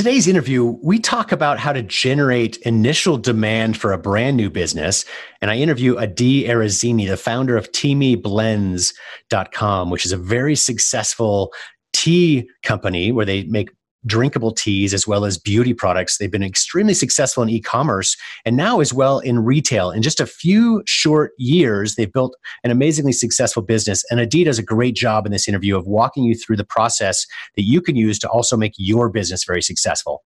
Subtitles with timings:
[0.00, 5.04] today's interview, we talk about how to generate initial demand for a brand new business.
[5.42, 11.52] And I interview Adi Arezzini, the founder of teamiblends.com, which is a very successful
[11.92, 13.68] tea company where they make
[14.06, 16.18] drinkable teas as well as beauty products.
[16.18, 19.90] They've been extremely successful in e commerce and now as well in retail.
[19.90, 24.04] In just a few short years, they've built an amazingly successful business.
[24.10, 27.26] And Adi does a great job in this interview of walking you through the process
[27.56, 30.22] that you can use to also make your business very successful.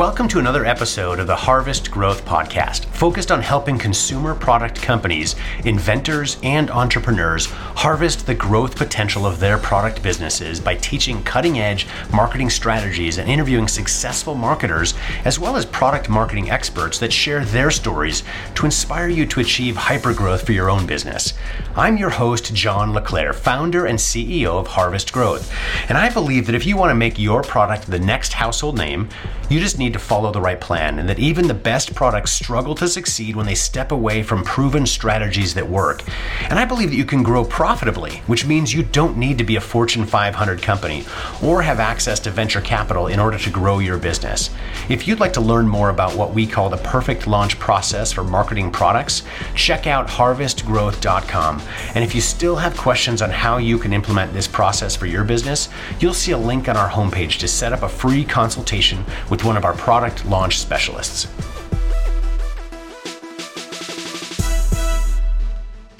[0.00, 5.36] Welcome to another episode of the Harvest Growth Podcast, focused on helping consumer product companies,
[5.66, 11.86] inventors, and entrepreneurs harvest the growth potential of their product businesses by teaching cutting edge
[12.14, 14.94] marketing strategies and interviewing successful marketers,
[15.26, 18.22] as well as product marketing experts that share their stories
[18.54, 21.34] to inspire you to achieve hypergrowth for your own business.
[21.76, 25.54] I'm your host, John LeClaire, founder and CEO of Harvest Growth.
[25.90, 29.10] And I believe that if you want to make your product the next household name,
[29.50, 32.74] you just need to follow the right plan, and that even the best products struggle
[32.76, 36.02] to succeed when they step away from proven strategies that work.
[36.48, 39.56] And I believe that you can grow profitably, which means you don't need to be
[39.56, 41.04] a Fortune 500 company
[41.42, 44.50] or have access to venture capital in order to grow your business.
[44.88, 48.24] If you'd like to learn more about what we call the perfect launch process for
[48.24, 49.22] marketing products,
[49.54, 51.62] check out harvestgrowth.com.
[51.94, 55.24] And if you still have questions on how you can implement this process for your
[55.24, 55.68] business,
[56.00, 59.56] you'll see a link on our homepage to set up a free consultation with one
[59.56, 61.26] of our product launch specialists.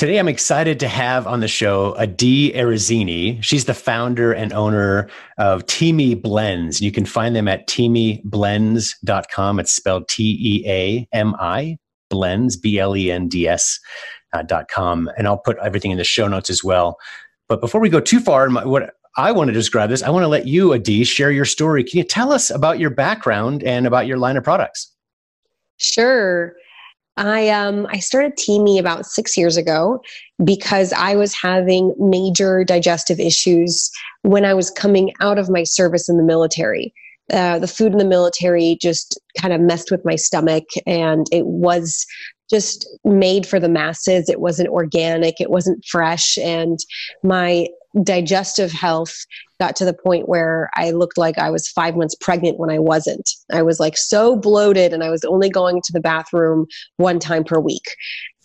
[0.01, 3.43] Today, I'm excited to have on the show Adi Arezzini.
[3.43, 6.81] She's the founder and owner of Teami Blends.
[6.81, 9.61] You can find them at teamiblends.com.
[9.61, 11.77] It's spelled T E A M I,
[12.09, 13.79] blends, B L E N D S
[14.33, 15.11] uh, dot com.
[15.19, 16.97] And I'll put everything in the show notes as well.
[17.47, 20.03] But before we go too far, what I want to describe this.
[20.03, 21.83] I want to let you, Adi, share your story.
[21.83, 24.93] Can you tell us about your background and about your line of products?
[25.79, 26.55] Sure.
[27.17, 30.01] I um I started Teami about six years ago
[30.45, 33.91] because I was having major digestive issues
[34.23, 36.95] when I was coming out of my service in the military.
[37.33, 41.47] Uh, the food in the military just kind of messed with my stomach, and it
[41.47, 42.07] was
[42.51, 44.29] just made for the masses.
[44.29, 45.41] It wasn't organic.
[45.41, 46.79] It wasn't fresh, and
[47.23, 47.69] my
[48.03, 49.15] digestive health
[49.59, 52.79] got to the point where I looked like I was five months pregnant when I
[52.79, 53.29] wasn't.
[53.53, 56.67] I was like so bloated and I was only going to the bathroom
[56.99, 57.85] one time per week,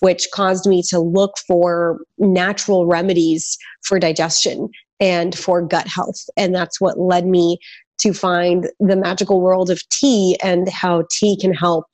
[0.01, 6.25] which caused me to look for natural remedies for digestion and for gut health.
[6.37, 7.59] And that's what led me
[7.99, 11.85] to find the magical world of tea and how tea can help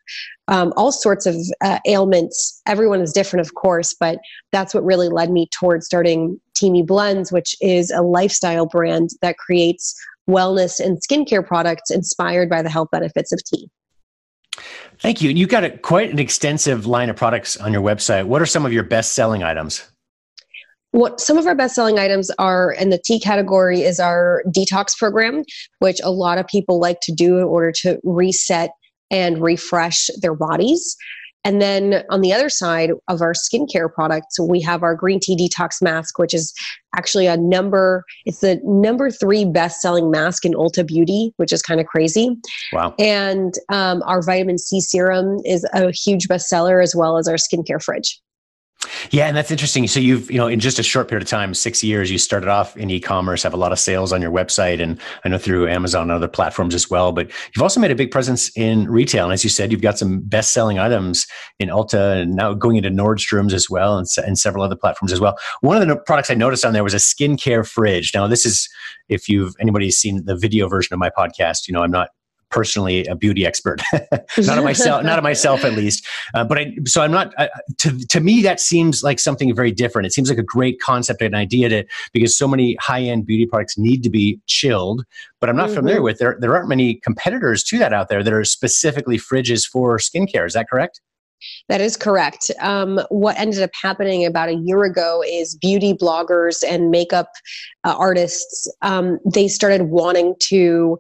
[0.52, 2.62] um, all sorts of uh, ailments.
[2.68, 4.20] Everyone is different, of course, but
[4.52, 9.38] that's what really led me towards starting Teami Blends, which is a lifestyle brand that
[9.38, 9.96] creates
[10.30, 13.70] wellness and skincare products inspired by the health benefits of tea.
[15.00, 15.30] Thank you.
[15.30, 18.26] And You've got a, quite an extensive line of products on your website.
[18.26, 19.90] What are some of your best selling items?
[20.92, 24.98] what some of our best selling items are in the tea category is our detox
[24.98, 25.44] program,
[25.80, 28.72] which a lot of people like to do in order to reset
[29.12, 30.98] and refresh their bodies.
[31.44, 35.36] And then on the other side of our skincare products, we have our green tea
[35.36, 36.54] detox mask, which is
[36.96, 41.64] actually a number, it's the number three best selling mask in Ulta Beauty, which is
[41.64, 42.38] kind of crazy.
[42.74, 42.94] Wow.
[43.00, 47.82] And um, our vitamin C serum is a huge bestseller, as well as our skincare
[47.82, 48.20] fridge.
[49.12, 49.88] Yeah, and that's interesting.
[49.88, 52.50] So you've, you know, in just a short period of time, six years, you started
[52.50, 55.68] off in e-commerce, have a lot of sales on your website, and I know through
[55.68, 57.12] Amazon and other platforms as well.
[57.12, 59.98] But you've also made a big presence in retail, and as you said, you've got
[59.98, 61.28] some best-selling items
[61.60, 65.20] in Ulta, and now going into Nordstrom's as well, and, and several other platforms as
[65.20, 65.38] well.
[65.62, 68.12] One of the products I noticed on there was a skincare fridge.
[68.14, 68.68] Now, this is
[69.10, 72.10] if you've anybody's seen the video version of my podcast, you know, I'm not
[72.52, 73.82] personally a beauty expert,
[74.38, 76.06] not of myself, not of myself at least.
[76.34, 77.34] Uh, but I, so I'm not.
[77.38, 77.48] Uh,
[77.80, 80.06] to to me, that seems like something very different.
[80.06, 83.46] It seems like a great concept and idea to because so many high end beauty
[83.46, 85.04] products need to be chilled.
[85.40, 85.76] But I'm not mm-hmm.
[85.76, 86.38] familiar with there.
[86.40, 90.46] There aren't many competitors to that out there that are specifically fridges for skincare.
[90.46, 91.02] Is that correct?
[91.70, 92.52] That is correct.
[92.60, 97.30] Um, what ended up happening about a year ago is beauty bloggers and makeup
[97.84, 100.98] uh, artists um, they started wanting to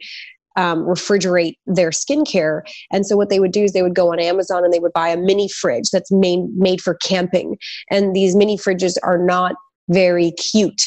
[0.56, 2.62] um, refrigerate their skincare.
[2.92, 4.94] And so what they would do is they would go on Amazon and they would
[4.94, 7.57] buy a mini fridge that's made made for camping.
[7.89, 9.56] And these mini fridges are not
[9.89, 10.81] very cute.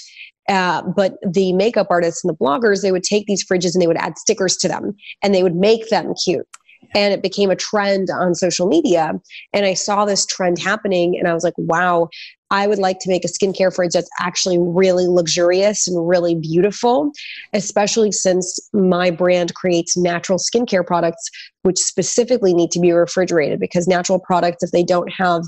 [0.49, 3.87] Uh, but the makeup artists and the bloggers, they would take these fridges and they
[3.87, 6.47] would add stickers to them and they would make them cute.
[6.95, 9.13] And it became a trend on social media.
[9.55, 12.09] And I saw this trend happening and I was like, wow,
[12.55, 17.11] I would like to make a skincare fridge that's actually really luxurious and really beautiful,
[17.53, 21.29] especially since my brand creates natural skincare products,
[21.63, 25.43] which specifically need to be refrigerated because natural products, if they don't have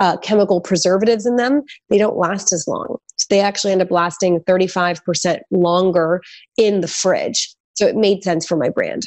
[0.00, 2.98] uh, chemical preservatives in them, they don't last as long.
[3.16, 6.22] So they actually end up lasting 35% longer
[6.56, 7.52] in the fridge.
[7.74, 9.02] So it made sense for my brand.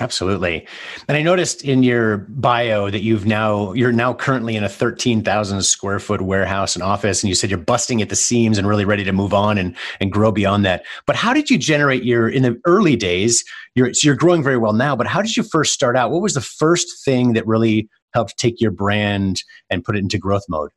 [0.00, 0.66] Absolutely.
[1.06, 5.62] And I noticed in your bio that you've now you're now currently in a 13,000
[5.62, 8.86] square foot warehouse and office and you said you're busting at the seams and really
[8.86, 10.84] ready to move on and and grow beyond that.
[11.06, 13.44] But how did you generate your in the early days
[13.74, 16.10] you're so you're growing very well now, but how did you first start out?
[16.10, 20.18] What was the first thing that really helped take your brand and put it into
[20.18, 20.70] growth mode?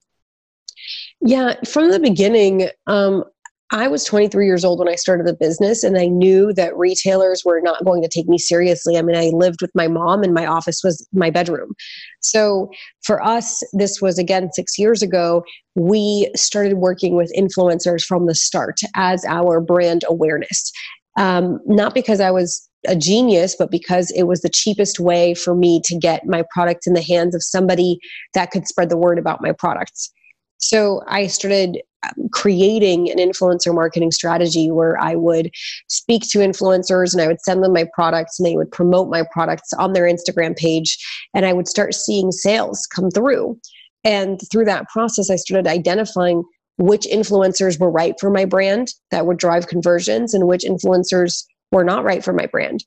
[1.21, 3.23] Yeah, from the beginning, um,
[3.71, 7.43] I was 23 years old when I started the business, and I knew that retailers
[7.43, 8.95] were not going to take me seriously.
[8.95, 11.73] I mean, I lived with my mom, and my office was my bedroom.
[12.21, 12.69] So
[13.03, 15.43] for us, this was again six years ago.
[15.73, 20.71] We started working with influencers from the start as our brand awareness.
[21.17, 25.55] Um, not because I was a genius, but because it was the cheapest way for
[25.55, 27.97] me to get my product in the hands of somebody
[28.35, 30.11] that could spread the word about my products.
[30.57, 35.51] So I started um, creating an influencer marketing strategy where I would
[35.87, 39.23] speak to influencers and I would send them my products and they would promote my
[39.31, 40.97] products on their Instagram page
[41.33, 43.59] and I would start seeing sales come through.
[44.03, 46.43] And through that process, I started identifying
[46.77, 51.83] which influencers were right for my brand that would drive conversions and which influencers were
[51.83, 52.83] not right for my brand.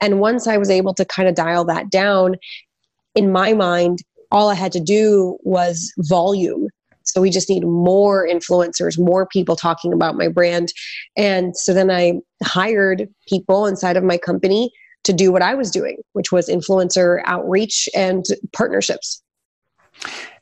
[0.00, 2.36] And once I was able to kind of dial that down,
[3.14, 6.68] in my mind, all I had to do was volume
[7.12, 10.72] so we just need more influencers, more people talking about my brand.
[11.14, 14.72] And so then I hired people inside of my company
[15.04, 18.24] to do what I was doing, which was influencer outreach and
[18.54, 19.22] partnerships.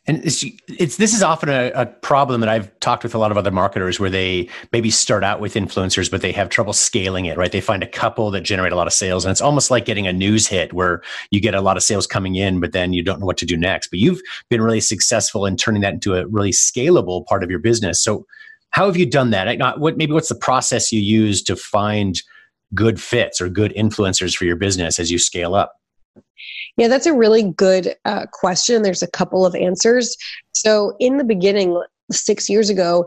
[0.06, 3.31] And it's, it's this is often a, a, problem that I've talked with a lot
[3.31, 7.26] of other marketers where they maybe start out with influencers, but they have trouble scaling
[7.26, 7.52] it, right?
[7.52, 9.25] They find a couple that generate a lot of sales.
[9.25, 12.06] And it's almost like getting a news hit where you get a lot of sales
[12.06, 13.88] coming in, but then you don't know what to do next.
[13.88, 17.61] But you've been really successful in turning that into a really scalable part of your
[17.61, 18.02] business.
[18.02, 18.25] So
[18.70, 19.79] how have you done that?
[19.79, 22.20] What maybe what's the process you use to find
[22.75, 25.79] good fits or good influencers for your business as you scale up?
[26.76, 28.82] Yeah, that's a really good uh, question.
[28.82, 30.16] There's a couple of answers.
[30.52, 31.80] So, in the beginning,
[32.10, 33.06] six years ago,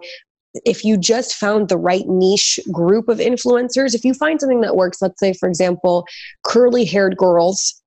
[0.65, 4.75] if you just found the right niche group of influencers, if you find something that
[4.75, 6.05] works, let's say, for example,
[6.43, 7.81] curly haired girls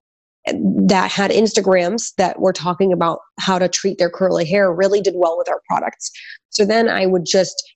[0.46, 5.14] that had Instagrams that were talking about how to treat their curly hair really did
[5.16, 6.10] well with our products.
[6.50, 7.72] So then I would just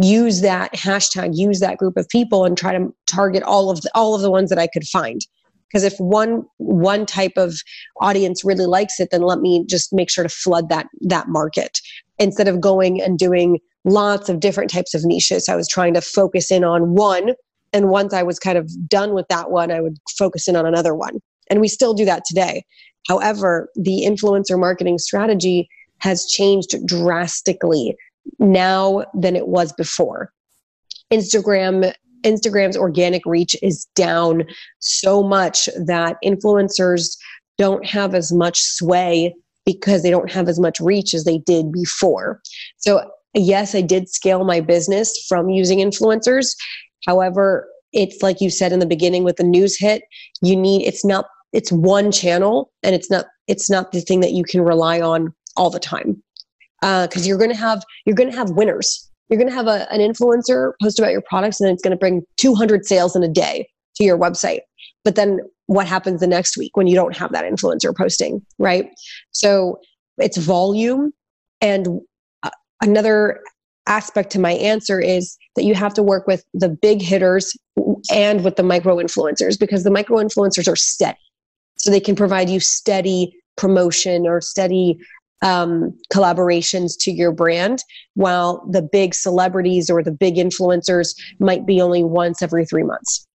[0.00, 3.90] use that hashtag, use that group of people and try to target all of the,
[3.94, 5.20] all of the ones that I could find
[5.72, 7.54] because if one one type of
[8.00, 11.80] audience really likes it then let me just make sure to flood that that market
[12.18, 15.48] instead of going and doing lots of different types of niches.
[15.48, 17.32] I was trying to focus in on one
[17.72, 20.66] and once i was kind of done with that one i would focus in on
[20.66, 21.18] another one.
[21.50, 22.64] And we still do that today.
[23.08, 27.96] However the influencer marketing strategy has changed drastically
[28.38, 30.32] now than it was before.
[31.12, 31.92] Instagram
[32.22, 34.44] Instagram's organic reach is down
[34.78, 37.16] so much that influencers
[37.58, 39.34] don't have as much sway
[39.64, 42.40] because they don't have as much reach as they did before.
[42.78, 46.56] So, yes, I did scale my business from using influencers.
[47.06, 50.02] However, it's like you said in the beginning with the news hit,
[50.40, 54.32] you need it's not it's one channel and it's not it's not the thing that
[54.32, 56.22] you can rely on all the time
[56.80, 59.66] because uh, you're going to have you're going to have winners you're going to have
[59.66, 63.22] a, an influencer post about your products and it's going to bring 200 sales in
[63.22, 64.60] a day to your website.
[65.04, 68.90] But then what happens the next week when you don't have that influencer posting, right?
[69.30, 69.80] So
[70.18, 71.12] it's volume.
[71.62, 72.00] And
[72.42, 72.50] uh,
[72.82, 73.40] another
[73.86, 77.56] aspect to my answer is that you have to work with the big hitters
[78.12, 81.18] and with the micro influencers because the micro influencers are steady.
[81.78, 84.98] So they can provide you steady promotion or steady
[85.42, 87.82] um, collaborations to your brand,
[88.14, 93.26] while the big celebrities or the big influencers might be only once every three months.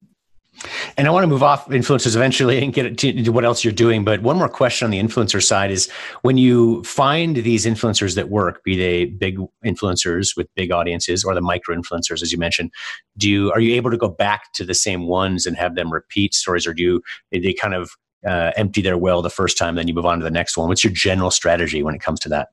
[0.97, 4.03] And I want to move off influencers eventually and get into what else you're doing.
[4.03, 5.89] But one more question on the influencer side is
[6.23, 11.35] when you find these influencers that work, be they big influencers with big audiences or
[11.35, 12.71] the micro influencers, as you mentioned,
[13.17, 15.93] do you are you able to go back to the same ones and have them
[15.93, 17.91] repeat stories, or do you they kind of
[18.27, 20.67] uh, empty their well the first time, then you move on to the next one.
[20.67, 22.49] What's your general strategy when it comes to that?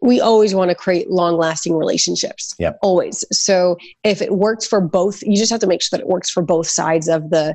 [0.00, 2.54] we always want to create long lasting relationships.
[2.58, 2.78] Yep.
[2.82, 3.24] Always.
[3.32, 6.30] So if it works for both, you just have to make sure that it works
[6.30, 7.54] for both sides of the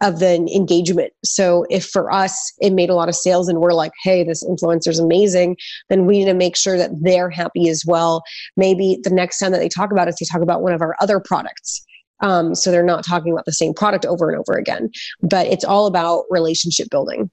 [0.00, 1.12] of the engagement.
[1.24, 4.44] So if for us it made a lot of sales and we're like, hey, this
[4.44, 5.56] influencer is amazing,
[5.88, 8.22] then we need to make sure that they're happy as well.
[8.56, 10.94] Maybe the next time that they talk about us, they talk about one of our
[11.00, 11.84] other products.
[12.20, 14.90] Um, so they're not talking about the same product over and over again.
[15.22, 17.30] But it's all about relationship building.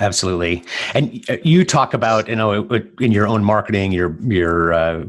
[0.00, 0.62] Absolutely,
[0.94, 2.64] and uh, you talk about you know
[3.00, 5.04] in your own marketing, your your uh,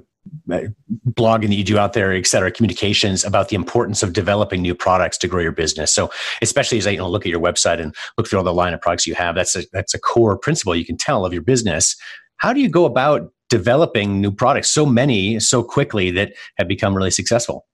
[0.47, 4.75] blogging that you do out there, et cetera, communications about the importance of developing new
[4.75, 5.93] products to grow your business.
[5.93, 6.09] So,
[6.41, 8.73] especially as I you know, look at your website and look through all the line
[8.73, 11.41] of products you have, that's a that's a core principle you can tell of your
[11.41, 11.95] business.
[12.37, 14.71] How do you go about developing new products?
[14.71, 17.65] So many, so quickly that have become really successful.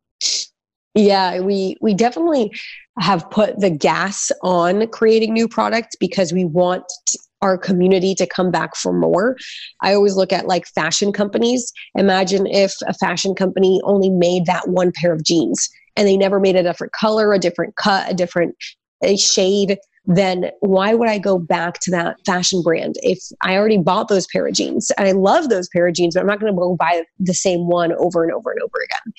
[0.96, 2.52] Yeah, we we definitely
[3.00, 6.86] have put the gas on creating new products because we want
[7.42, 9.36] our community to come back for more.
[9.82, 11.74] I always look at like fashion companies.
[11.96, 16.40] Imagine if a fashion company only made that one pair of jeans and they never
[16.40, 18.56] made a different color, a different cut, a different
[19.18, 24.10] shade then why would I go back to that fashion brand if I already bought
[24.10, 26.52] those pair of jeans and I love those pair of jeans, but I'm not going
[26.52, 29.14] to go buy the same one over and over and over again.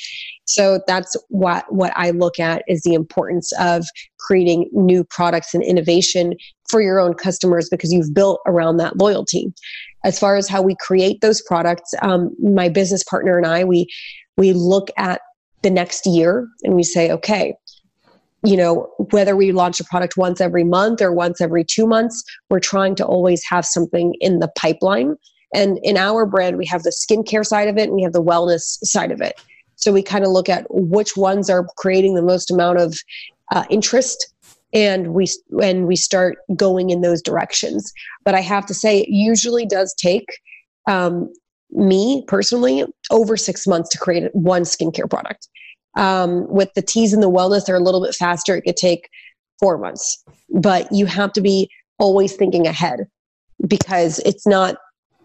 [0.47, 3.87] So that's what what I look at is the importance of
[4.19, 6.35] creating new products and innovation
[6.69, 9.53] for your own customers because you've built around that loyalty.
[10.05, 13.87] As far as how we create those products, um, my business partner and I we
[14.37, 15.21] we look at
[15.63, 17.55] the next year and we say, okay,
[18.45, 22.23] you know, whether we launch a product once every month or once every two months,
[22.51, 25.17] we're trying to always have something in the pipeline.
[25.55, 28.23] And in our brand, we have the skincare side of it and we have the
[28.23, 29.41] wellness side of it.
[29.77, 32.97] So we kind of look at which ones are creating the most amount of
[33.53, 34.35] uh, interest
[34.75, 35.27] and we
[35.63, 37.93] and we start going in those directions.
[38.25, 40.27] But I have to say, it usually does take
[40.87, 41.33] um,
[41.71, 45.49] me personally over six months to create one skincare product.
[45.97, 48.57] Um, with the teas and the wellness, they're a little bit faster.
[48.57, 49.09] It could take
[49.61, 53.07] four months, but you have to be always thinking ahead
[53.69, 54.77] because it's not,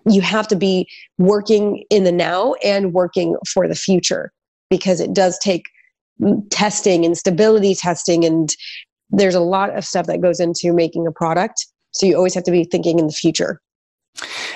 [0.07, 0.87] you have to be
[1.17, 4.31] working in the now and working for the future
[4.69, 5.63] because it does take
[6.49, 8.49] testing and stability testing and
[9.09, 11.65] there's a lot of stuff that goes into making a product.
[11.91, 13.59] So you always have to be thinking in the future.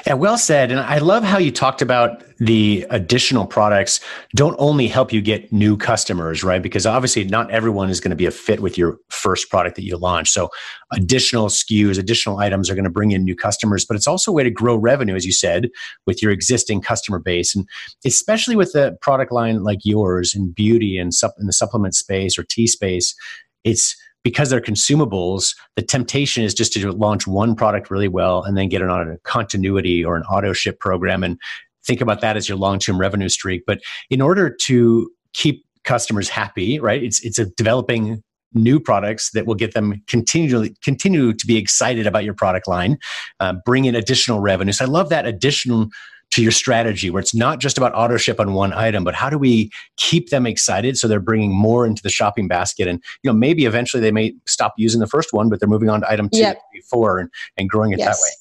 [0.06, 0.70] Yeah, well said.
[0.70, 4.02] And I love how you talked about the additional products
[4.36, 6.62] don't only help you get new customers, right?
[6.62, 9.86] Because obviously, not everyone is going to be a fit with your first product that
[9.86, 10.30] you launch.
[10.30, 10.50] So,
[10.92, 14.34] additional SKUs, additional items are going to bring in new customers, but it's also a
[14.34, 15.70] way to grow revenue, as you said,
[16.06, 17.56] with your existing customer base.
[17.56, 17.66] And
[18.06, 22.44] especially with a product line like yours in beauty and in the supplement space or
[22.44, 23.16] tea space,
[23.64, 28.58] it's because they're consumables, the temptation is just to launch one product really well and
[28.58, 31.38] then get it on a continuity or an auto ship program and
[31.86, 33.64] think about that as your long-term revenue streak.
[33.68, 37.04] But in order to keep customers happy, right?
[37.04, 42.06] It's it's a developing new products that will get them continually continue to be excited
[42.06, 42.98] about your product line,
[43.40, 44.72] uh, bring in additional revenue.
[44.72, 45.88] So I love that additional
[46.34, 49.30] to your strategy where it's not just about auto ship on one item but how
[49.30, 53.30] do we keep them excited so they're bringing more into the shopping basket and you
[53.30, 56.12] know maybe eventually they may stop using the first one but they're moving on to
[56.12, 56.60] item two yep.
[56.72, 58.18] three, four and, and growing it yes.
[58.18, 58.32] that way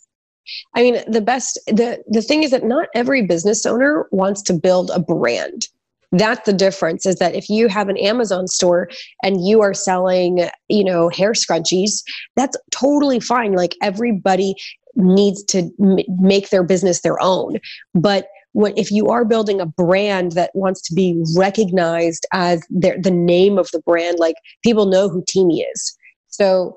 [0.75, 4.53] I mean, the best the the thing is that not every business owner wants to
[4.53, 5.69] build a brand.
[6.11, 8.91] That's the difference is that if you have an Amazon store
[9.23, 12.03] and you are selling, you know, hair scrunchies,
[12.37, 13.53] that's totally fine.
[13.53, 14.55] Like everybody
[14.97, 17.59] needs to m- make their business their own.
[17.95, 23.01] But what if you are building a brand that wants to be recognized as their,
[23.01, 25.97] the name of the brand, like people know who Teami is.
[26.29, 26.75] So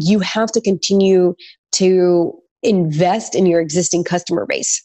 [0.00, 1.34] you have to continue
[1.72, 4.84] to invest in your existing customer base.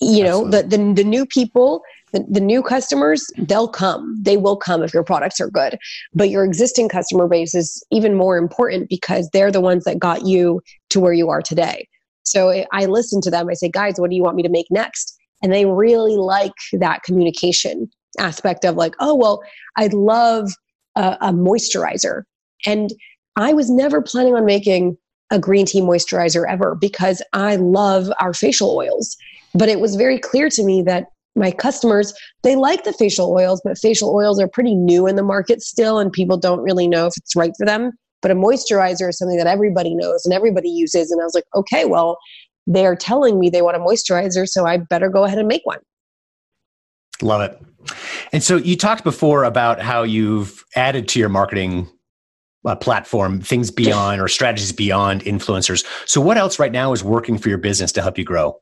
[0.00, 4.16] You know, the, the, the new people the, the new customers they'll come.
[4.22, 5.78] They will come if your products are good.
[6.14, 10.26] But your existing customer base is even more important because they're the ones that got
[10.26, 11.88] you to where you are today.
[12.24, 13.48] So i listen to them.
[13.48, 15.16] I say guys what do you want me to make next?
[15.42, 19.40] And they really like that communication aspect of like oh well
[19.76, 20.50] i'd love
[20.96, 22.22] a, a moisturizer.
[22.66, 22.92] And
[23.36, 24.96] i was never planning on making
[25.30, 29.16] a green tea moisturizer ever because i love our facial oils.
[29.54, 31.06] But it was very clear to me that
[31.36, 35.22] my customers they like the facial oils but facial oils are pretty new in the
[35.22, 37.92] market still and people don't really know if it's right for them.
[38.22, 41.44] But a moisturizer is something that everybody knows and everybody uses and i was like
[41.54, 42.18] okay well
[42.66, 45.78] they're telling me they want a moisturizer so i better go ahead and make one.
[47.22, 47.60] Love it.
[48.32, 51.88] And so you talked before about how you've added to your marketing
[52.64, 55.84] uh, platform things beyond or strategies beyond influencers.
[56.06, 58.60] So what else right now is working for your business to help you grow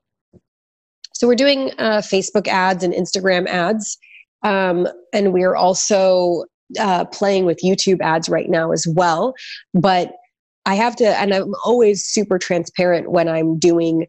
[1.19, 3.99] so we're doing uh, Facebook ads and Instagram ads.
[4.45, 6.45] Um, and we're also
[6.79, 9.35] uh, playing with YouTube ads right now as well.
[9.75, 10.13] But
[10.65, 14.07] I have to, and I'm always super transparent when I'm doing,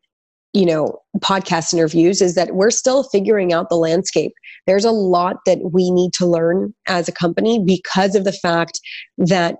[0.53, 4.33] you know, podcast interviews, is that we're still figuring out the landscape.
[4.67, 8.79] There's a lot that we need to learn as a company because of the fact
[9.17, 9.55] that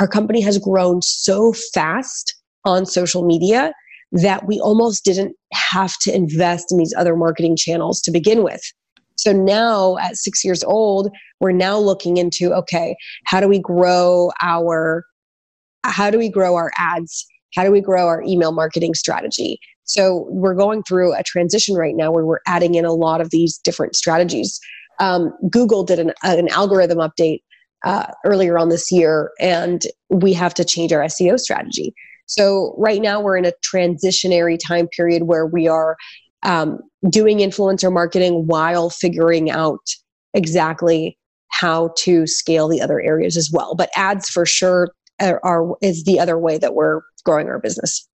[0.00, 2.34] our company has grown so fast
[2.64, 3.74] on social media
[4.12, 8.62] that we almost didn't have to invest in these other marketing channels to begin with.
[9.16, 12.96] So now at six years old, we're now looking into okay,
[13.26, 15.04] how do we grow our
[15.84, 17.26] how do we grow our ads?
[17.54, 19.58] How do we grow our email marketing strategy?
[19.84, 23.30] So we're going through a transition right now where we're adding in a lot of
[23.30, 24.58] these different strategies.
[24.98, 27.40] Um, Google did an, an algorithm update
[27.84, 31.94] uh, earlier on this year, and we have to change our SEO strategy.
[32.26, 35.96] So right now we're in a transitionary time period where we are
[36.42, 36.78] um,
[37.08, 39.80] doing influencer marketing while figuring out
[40.34, 43.74] exactly how to scale the other areas as well.
[43.74, 44.90] But ads for sure
[45.20, 48.08] are, are is the other way that we're growing our business.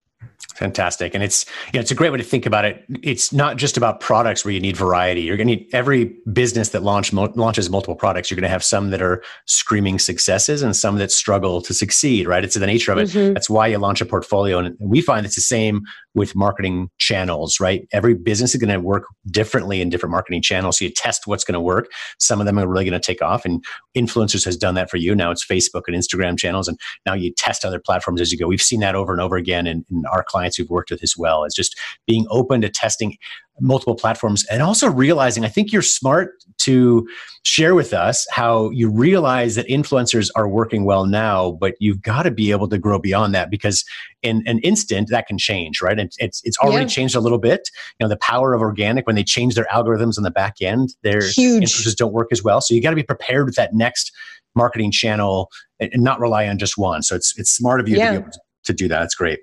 [0.55, 1.13] Fantastic.
[1.13, 2.85] And it's, it's a great way to think about it.
[3.01, 5.21] It's not just about products where you need variety.
[5.21, 8.29] You're going to need every business that launch, mo- launches multiple products.
[8.29, 12.27] You're going to have some that are screaming successes and some that struggle to succeed,
[12.27, 12.43] right?
[12.43, 13.09] It's the nature of it.
[13.09, 13.33] Mm-hmm.
[13.33, 14.59] That's why you launch a portfolio.
[14.59, 15.81] And we find it's the same
[16.13, 17.87] with marketing channels, right?
[17.93, 20.79] Every business is going to work differently in different marketing channels.
[20.79, 21.89] So you test what's going to work.
[22.19, 23.45] Some of them are really going to take off.
[23.45, 23.63] And
[23.95, 25.15] influencers has done that for you.
[25.15, 26.67] Now it's Facebook and Instagram channels.
[26.67, 28.47] And now you test other platforms as you go.
[28.47, 31.15] We've seen that over and over again in, in our clients who've worked with as
[31.17, 31.43] well.
[31.43, 33.17] It's just being open to testing
[33.61, 37.07] multiple platforms and also realizing i think you're smart to
[37.43, 42.23] share with us how you realize that influencers are working well now but you've got
[42.23, 43.85] to be able to grow beyond that because
[44.23, 46.87] in an instant that can change right and it's it's already yeah.
[46.87, 47.69] changed a little bit
[47.99, 50.95] you know the power of organic when they change their algorithms on the back end
[51.03, 51.63] their Huge.
[51.63, 54.11] influencers don't work as well so you got to be prepared with that next
[54.55, 58.11] marketing channel and, not rely on just one so it's it's smart of you yeah.
[58.11, 58.31] to be able
[58.63, 59.39] to do that it's great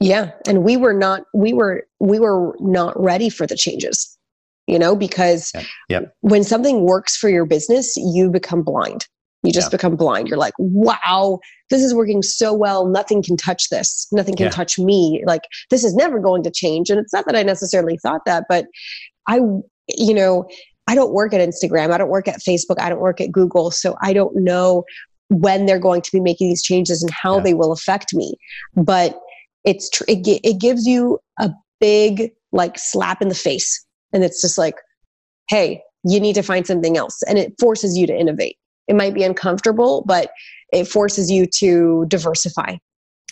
[0.00, 4.16] yeah, and we were not we were we were not ready for the changes.
[4.66, 5.62] You know, because yeah.
[5.88, 6.00] Yeah.
[6.20, 9.06] when something works for your business, you become blind.
[9.42, 9.76] You just yeah.
[9.76, 10.28] become blind.
[10.28, 11.40] You're like, "Wow,
[11.70, 12.86] this is working so well.
[12.86, 14.06] Nothing can touch this.
[14.12, 15.22] Nothing can touch me.
[15.26, 18.44] Like this is never going to change." And it's not that I necessarily thought that,
[18.48, 18.66] but
[19.28, 19.40] I
[19.88, 20.46] you know,
[20.86, 21.90] I don't work at Instagram.
[21.90, 22.80] I don't work at Facebook.
[22.80, 23.70] I don't work at Google.
[23.70, 24.84] So I don't know
[25.28, 28.34] when they're going to be making these changes and how they will affect me.
[28.74, 29.18] But
[29.64, 34.40] it's tr- it, it gives you a big like slap in the face and it's
[34.40, 34.74] just like
[35.48, 38.56] hey you need to find something else and it forces you to innovate
[38.88, 40.30] it might be uncomfortable but
[40.72, 42.76] it forces you to diversify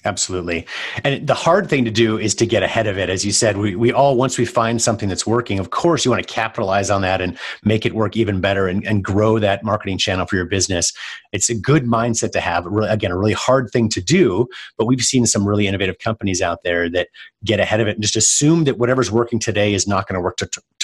[0.04, 0.64] Absolutely.
[1.02, 3.10] And the hard thing to do is to get ahead of it.
[3.10, 6.10] As you said, we, we all, once we find something that's working, of course, you
[6.10, 9.64] want to capitalize on that and make it work even better and, and grow that
[9.64, 10.92] marketing channel for your business.
[11.32, 12.64] It's a good mindset to have.
[12.66, 16.40] Really, again, a really hard thing to do, but we've seen some really innovative companies
[16.40, 17.08] out there that
[17.44, 20.20] get ahead of it and just assume that whatever's working today is not going to
[20.20, 20.38] work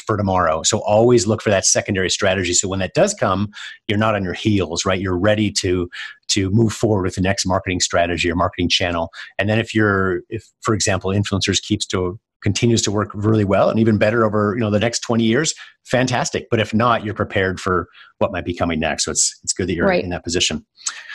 [0.06, 0.62] for tomorrow.
[0.62, 2.52] So always look for that secondary strategy.
[2.52, 3.50] So when that does come,
[3.88, 5.00] you're not on your heels, right?
[5.00, 5.90] You're ready to
[6.28, 9.10] to move forward with the next marketing strategy or marketing channel.
[9.38, 13.68] And then if you're, if for example, influencers keeps to continues to work really well
[13.68, 15.52] and even better over you know the next 20 years
[15.84, 16.46] fantastic.
[16.50, 19.04] But if not you're prepared for what might be coming next.
[19.04, 20.04] So it's it's good that you're right.
[20.04, 20.64] in that position.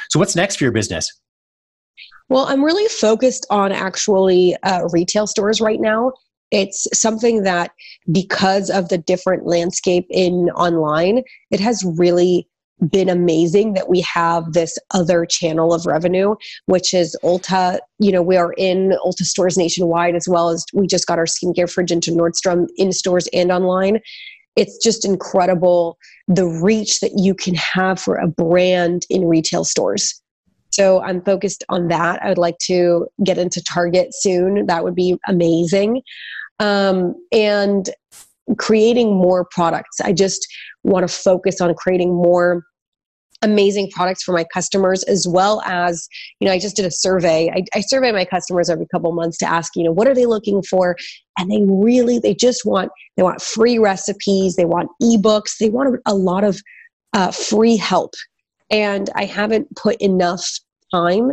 [0.10, 1.10] So what's next for your business?
[2.28, 6.12] Well i'm really focused on actually uh, retail stores right now.
[6.52, 7.72] It's something that
[8.12, 12.48] because of the different landscape in online it has really
[12.92, 17.80] been amazing that we have this other channel of revenue, which is Ulta.
[18.00, 21.26] You know, we are in Ulta stores nationwide as well as we just got our
[21.26, 24.00] skincare fridge into Nordstrom in stores and online.
[24.56, 30.22] It's just incredible the reach that you can have for a brand in retail stores.
[30.72, 32.22] So I'm focused on that.
[32.24, 34.68] I would like to get into Target soon.
[34.68, 36.02] That would be amazing.
[36.60, 37.90] Um, and
[38.58, 40.00] creating more products.
[40.02, 40.48] I just
[40.84, 42.64] want to focus on creating more
[43.42, 46.08] amazing products for my customers as well as
[46.40, 47.50] you know i just did a survey.
[47.54, 50.26] I, I, survey my customers every couple months to ask you know what are they
[50.26, 50.96] looking for?
[51.38, 56.00] And they really they just want they want free recipes they want ebooks they want
[56.06, 56.62] a lot of
[57.14, 58.14] uh, free help.
[58.70, 60.46] And i haven't put enough
[60.94, 61.32] time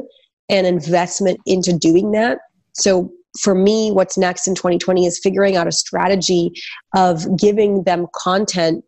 [0.49, 2.39] and investment into doing that.
[2.75, 6.53] So for me what's next in 2020 is figuring out a strategy
[6.95, 8.85] of giving them content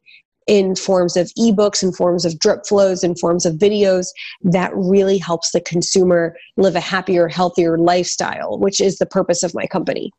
[0.49, 4.09] in forms of ebooks, in forms of drip flows, in forms of videos
[4.43, 9.55] that really helps the consumer live a happier, healthier lifestyle, which is the purpose of
[9.55, 10.11] my company.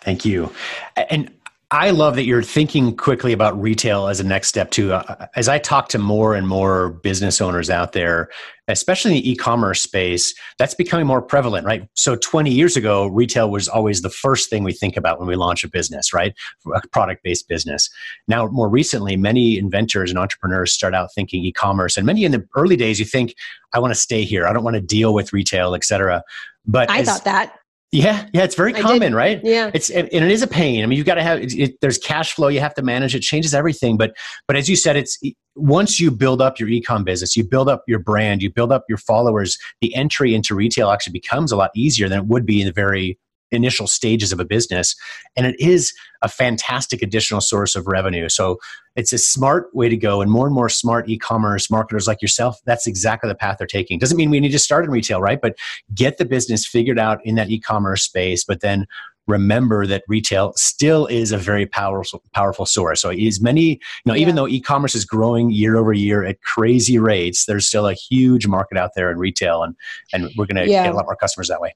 [0.00, 0.50] Thank you.
[0.96, 1.30] And
[1.74, 4.92] I love that you're thinking quickly about retail as a next step too.
[4.92, 8.28] Uh, as I talk to more and more business owners out there,
[8.68, 11.88] especially in the e-commerce space, that's becoming more prevalent, right?
[11.94, 15.34] So 20 years ago, retail was always the first thing we think about when we
[15.34, 16.32] launch a business, right?
[16.72, 17.90] A product-based business.
[18.28, 22.46] Now, more recently, many inventors and entrepreneurs start out thinking e-commerce, and many in the
[22.54, 23.34] early days, you think,
[23.74, 24.46] "I want to stay here.
[24.46, 26.22] I don't want to deal with retail, et cetera."
[26.64, 27.58] But I as, thought that
[27.94, 29.40] yeah, yeah, it's very common, right?
[29.44, 30.82] Yeah, it's and it is a pain.
[30.82, 33.14] I mean, you've got to have it, it, there's cash flow you have to manage.
[33.14, 34.16] It changes everything, but
[34.48, 35.16] but as you said, it's
[35.54, 38.84] once you build up your ecom business, you build up your brand, you build up
[38.88, 39.56] your followers.
[39.80, 42.72] The entry into retail actually becomes a lot easier than it would be in the
[42.72, 43.16] very
[43.50, 44.96] initial stages of a business
[45.36, 48.28] and it is a fantastic additional source of revenue.
[48.28, 48.58] So
[48.96, 52.58] it's a smart way to go and more and more smart e-commerce marketers like yourself
[52.64, 53.98] that's exactly the path they're taking.
[53.98, 55.40] Doesn't mean we need to start in retail right?
[55.40, 55.56] But
[55.94, 58.86] get the business figured out in that e-commerce space but then
[59.26, 63.00] remember that retail still is a very powerful powerful source.
[63.00, 64.22] So as many you know yeah.
[64.22, 68.46] even though e-commerce is growing year over year at crazy rates there's still a huge
[68.46, 69.76] market out there in retail and
[70.12, 70.84] and we're going to yeah.
[70.84, 71.74] get a lot more customers that way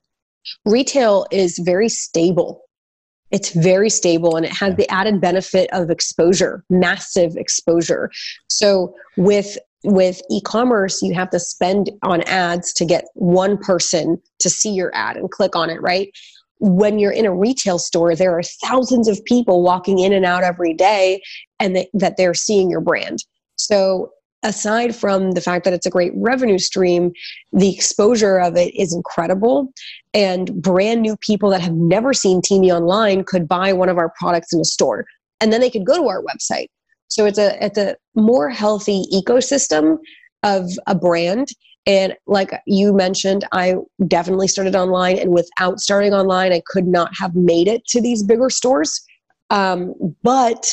[0.64, 2.62] retail is very stable.
[3.30, 8.10] It's very stable and it has the added benefit of exposure massive exposure.
[8.48, 14.50] So with with e-commerce you have to spend on ads to get one person to
[14.50, 16.10] see your ad and click on it right?
[16.60, 20.42] When you're in a retail store there are thousands of people walking in and out
[20.42, 21.20] every day
[21.60, 23.18] and that, that they're seeing your brand.
[23.56, 24.10] So
[24.42, 27.12] aside from the fact that it's a great revenue stream,
[27.52, 29.72] the exposure of it is incredible.
[30.14, 34.12] And brand new people that have never seen Teami online could buy one of our
[34.18, 35.06] products in a store.
[35.40, 36.68] And then they could go to our website.
[37.08, 39.98] So it's a it's a more healthy ecosystem
[40.42, 41.48] of a brand.
[41.86, 47.10] And like you mentioned, I definitely started online, and without starting online, I could not
[47.18, 49.00] have made it to these bigger stores.
[49.50, 50.70] Um, but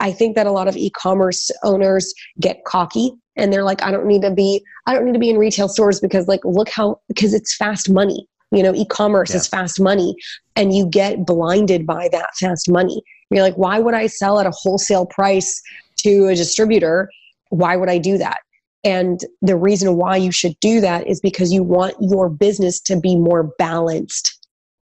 [0.00, 4.06] I think that a lot of e-commerce owners get cocky and they're like, I don't
[4.06, 7.00] need to be, I don't need to be in retail stores because like, look how,
[7.08, 8.26] because it's fast money.
[8.52, 9.36] You know, e-commerce yeah.
[9.36, 10.14] is fast money
[10.54, 13.02] and you get blinded by that fast money.
[13.30, 15.60] You're like, why would I sell at a wholesale price
[15.98, 17.10] to a distributor?
[17.48, 18.38] Why would I do that?
[18.84, 23.00] And the reason why you should do that is because you want your business to
[23.00, 24.46] be more balanced.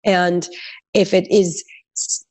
[0.04, 0.48] And
[0.94, 1.62] if it is,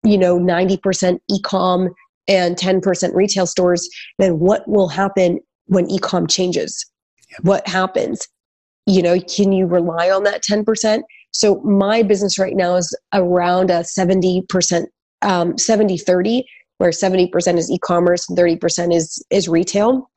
[0.03, 1.89] you know, 90% e-com
[2.27, 3.87] and 10% retail stores,
[4.19, 6.85] then what will happen when ecom changes?
[7.31, 7.39] Yep.
[7.43, 8.27] What happens?
[8.85, 11.01] You know, can you rely on that 10%?
[11.33, 14.85] So my business right now is around a 70%,
[15.21, 16.45] um, 70 30,
[16.77, 20.09] where 70% is e-commerce and 30% is, is retail,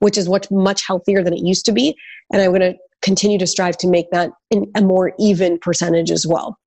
[0.00, 1.96] which is much, much healthier than it used to be.
[2.32, 4.30] And I'm going to continue to strive to make that
[4.74, 6.58] a more even percentage as well.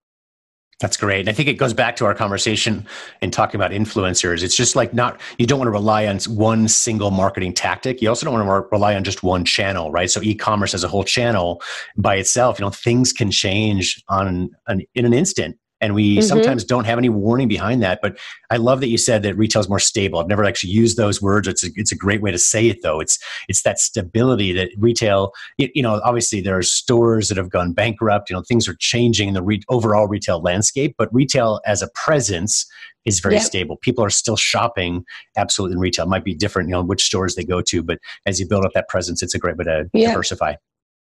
[0.79, 1.21] That's great.
[1.21, 2.85] And I think it goes back to our conversation
[3.21, 4.43] in talking about influencers.
[4.43, 7.99] It's just like not, you don't want to rely on one single marketing tactic.
[7.99, 10.09] You also don't want to rely on just one channel, right?
[10.11, 11.63] So e-commerce as a whole channel
[11.97, 16.21] by itself, you know, things can change on an, in an instant and we mm-hmm.
[16.21, 18.17] sometimes don't have any warning behind that but
[18.49, 21.21] i love that you said that retail is more stable i've never actually used those
[21.21, 24.51] words it's a, it's a great way to say it though it's it's that stability
[24.51, 28.67] that retail you know obviously there are stores that have gone bankrupt you know things
[28.67, 32.65] are changing in the re- overall retail landscape but retail as a presence
[33.07, 33.43] is very yep.
[33.43, 33.77] stable.
[33.77, 35.03] People are still shopping
[35.37, 36.05] absolutely in retail.
[36.05, 38.65] It might be different, you know, which stores they go to, but as you build
[38.65, 40.09] up that presence, it's a great way to yep.
[40.09, 40.55] diversify.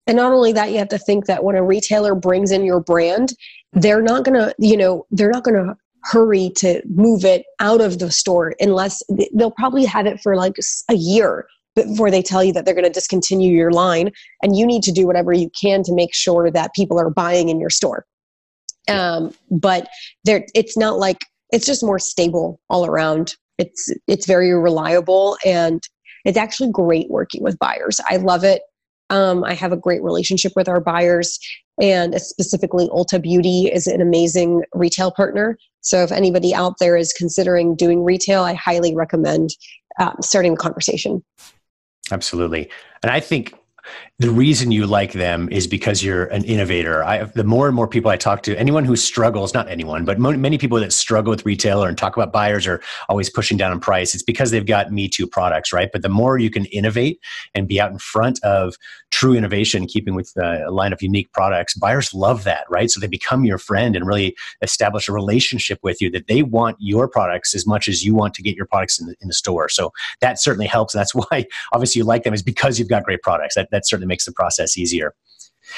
[0.07, 2.79] And not only that, you have to think that when a retailer brings in your
[2.79, 3.33] brand,
[3.73, 7.81] they're not going to, you know, they're not going to hurry to move it out
[7.81, 9.03] of the store unless
[9.35, 10.55] they'll probably have it for like
[10.89, 14.11] a year before they tell you that they're going to discontinue your line.
[14.43, 17.49] And you need to do whatever you can to make sure that people are buying
[17.49, 18.05] in your store.
[18.89, 19.87] Um, but
[20.25, 21.19] there, it's not like
[21.51, 23.35] it's just more stable all around.
[23.57, 25.81] It's it's very reliable and
[26.25, 27.99] it's actually great working with buyers.
[28.09, 28.63] I love it.
[29.11, 31.37] Um, I have a great relationship with our buyers,
[31.79, 35.57] and specifically, Ulta Beauty is an amazing retail partner.
[35.81, 39.51] So, if anybody out there is considering doing retail, I highly recommend
[39.99, 41.23] um, starting the conversation.
[42.11, 42.69] Absolutely.
[43.03, 43.53] And I think
[44.19, 47.03] the reason you like them is because you're an innovator.
[47.03, 50.19] I, the more and more people I talk to, anyone who struggles, not anyone, but
[50.19, 53.71] mo- many people that struggle with retail and talk about buyers are always pushing down
[53.71, 54.13] on price.
[54.13, 55.89] It's because they've got Me Too products, right?
[55.91, 57.19] But the more you can innovate
[57.55, 58.75] and be out in front of
[59.11, 62.89] true innovation, keeping with a line of unique products, buyers love that, right?
[62.89, 66.77] So they become your friend and really establish a relationship with you that they want
[66.79, 69.33] your products as much as you want to get your products in the, in the
[69.33, 69.67] store.
[69.67, 69.91] So
[70.21, 70.93] that certainly helps.
[70.93, 73.55] That's why obviously you like them is because you've got great products.
[73.55, 75.13] That, that certainly makes the process easier.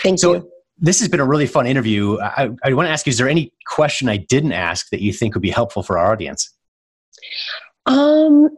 [0.02, 0.18] Thank you.
[0.18, 0.50] so, you.
[0.80, 2.20] This has been a really fun interview.
[2.20, 5.14] I, I want to ask you: Is there any question I didn't ask that you
[5.14, 6.52] think would be helpful for our audience?
[7.86, 8.50] Um,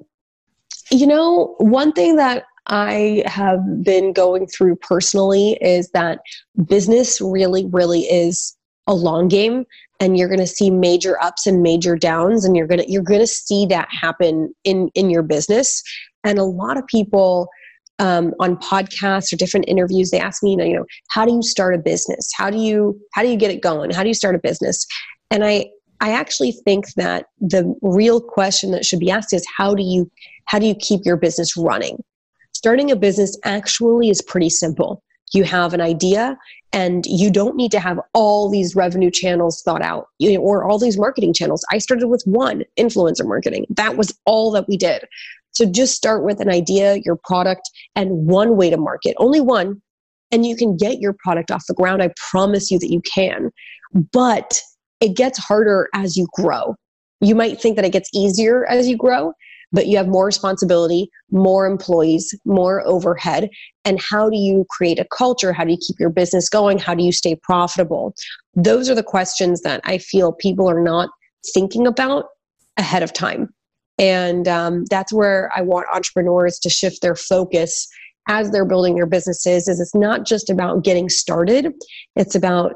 [0.92, 6.20] you know, one thing that I have been going through personally is that
[6.68, 8.56] business really, really is
[8.88, 9.66] a long game
[10.00, 13.02] and you're going to see major ups and major downs and you're going to you're
[13.02, 15.82] going to see that happen in in your business
[16.24, 17.48] and a lot of people
[18.00, 21.34] um, on podcasts or different interviews they ask me you know, you know how do
[21.34, 22.30] you start a business?
[22.36, 23.92] How do you how do you get it going?
[23.92, 24.86] How do you start a business?
[25.32, 25.68] And i
[26.02, 30.10] i actually think that the real question that should be asked is how do you
[30.46, 32.04] how do you keep your business running?
[32.52, 35.04] Starting a business actually is pretty simple.
[35.34, 36.38] You have an idea
[36.72, 40.08] and you don't need to have all these revenue channels thought out
[40.40, 41.66] or all these marketing channels.
[41.72, 43.66] I started with one influencer marketing.
[43.70, 45.06] That was all that we did
[45.56, 49.82] so just start with an idea your product and one way to market only one
[50.32, 53.50] and you can get your product off the ground i promise you that you can
[54.12, 54.60] but
[55.02, 56.76] it gets harder as you grow
[57.22, 59.32] you might think that it gets easier as you grow
[59.72, 63.50] but you have more responsibility, more employees, more overhead.
[63.84, 65.52] And how do you create a culture?
[65.52, 66.80] How do you keep your business going?
[66.80, 68.16] How do you stay profitable?
[68.54, 71.10] Those are the questions that I feel people are not
[71.54, 72.26] thinking about
[72.78, 73.50] ahead of time.
[73.98, 77.88] And um, that's where I want entrepreneurs to shift their focus
[78.28, 81.72] as they're building their businesses is it's not just about getting started
[82.16, 82.74] it's about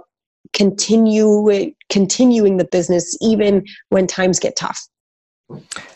[0.53, 4.87] continue continuing the business even when times get tough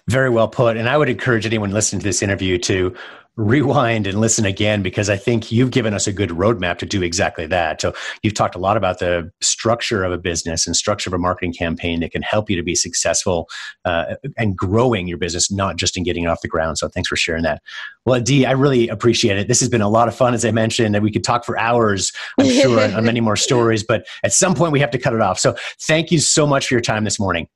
[0.07, 0.77] very well put.
[0.77, 2.95] And I would encourage anyone listening to this interview to
[3.35, 7.01] rewind and listen again because I think you've given us a good roadmap to do
[7.01, 7.81] exactly that.
[7.81, 11.17] So you've talked a lot about the structure of a business and structure of a
[11.17, 13.49] marketing campaign that can help you to be successful
[13.85, 16.77] uh, and growing your business, not just in getting it off the ground.
[16.77, 17.61] So thanks for sharing that.
[18.05, 19.47] Well, Dee, I really appreciate it.
[19.47, 21.57] This has been a lot of fun, as I mentioned, and we could talk for
[21.57, 23.83] hours, I'm sure, on many more stories.
[23.83, 25.39] But at some point, we have to cut it off.
[25.39, 27.47] So thank you so much for your time this morning.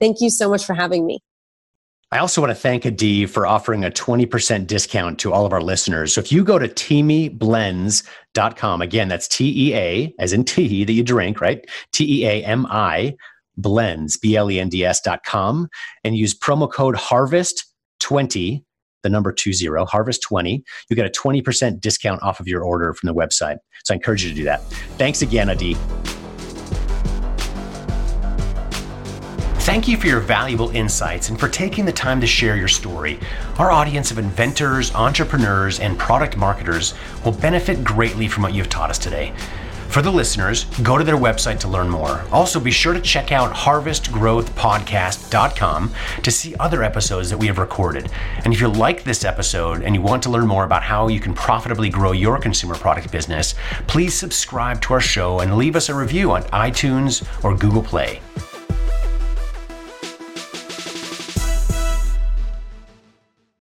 [0.00, 1.20] Thank you so much for having me.
[2.14, 5.60] I also want to thank Adi for offering a 20% discount to all of our
[5.60, 6.14] listeners.
[6.14, 10.92] So if you go to teamiblends.com, again, that's T E A, as in tea that
[10.92, 11.68] you drink, right?
[11.92, 13.16] T E A M I
[13.56, 15.68] blends, B L E N D S.com,
[16.04, 18.62] and use promo code HARVEST20,
[19.02, 20.62] the number 20, HARVEST20.
[20.88, 23.56] You get a 20% discount off of your order from the website.
[23.84, 24.62] So I encourage you to do that.
[24.98, 25.76] Thanks again, Adi.
[29.64, 33.18] Thank you for your valuable insights and for taking the time to share your story.
[33.58, 36.92] Our audience of inventors, entrepreneurs, and product marketers
[37.24, 39.32] will benefit greatly from what you've taught us today.
[39.88, 42.22] For the listeners, go to their website to learn more.
[42.30, 48.10] Also, be sure to check out harvestgrowthpodcast.com to see other episodes that we have recorded.
[48.44, 51.20] And if you like this episode and you want to learn more about how you
[51.20, 53.54] can profitably grow your consumer product business,
[53.86, 58.20] please subscribe to our show and leave us a review on iTunes or Google Play.